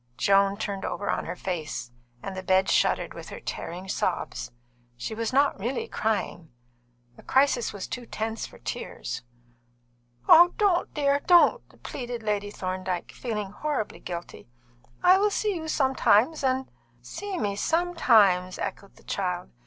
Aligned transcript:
Joan 0.17 0.57
turned 0.57 0.83
over 0.83 1.11
on 1.11 1.25
her 1.25 1.35
face, 1.35 1.91
and 2.23 2.35
the 2.35 2.41
bed 2.41 2.71
shuddered 2.71 3.13
with 3.13 3.29
her 3.29 3.39
tearing 3.39 3.87
sobs. 3.87 4.51
She 4.97 5.13
was 5.13 5.31
not 5.31 5.59
really 5.59 5.87
crying. 5.87 6.49
The 7.17 7.21
crisis 7.21 7.71
was 7.71 7.85
too 7.87 8.07
tense 8.07 8.47
for 8.47 8.57
tears. 8.57 9.21
"Don't, 10.27 10.91
dear, 10.95 11.19
don't," 11.27 11.83
pleaded 11.83 12.23
Lady 12.23 12.49
Thorndyke, 12.49 13.11
feeling 13.11 13.51
horribly 13.51 13.99
guilty. 13.99 14.49
"I 15.03 15.19
will 15.19 15.29
see 15.29 15.53
you 15.53 15.67
sometimes, 15.67 16.43
and" 16.43 16.67
"See 17.19 17.37
me 17.37 17.55
sometimes!" 17.55 18.57
echoed 18.57 18.95
the 18.95 19.03
child. 19.03 19.51